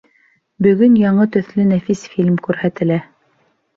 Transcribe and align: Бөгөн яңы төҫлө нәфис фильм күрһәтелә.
Бөгөн 0.67 0.95
яңы 1.01 1.27
төҫлө 1.37 1.67
нәфис 1.75 2.01
фильм 2.15 2.43
күрһәтелә. 2.49 2.99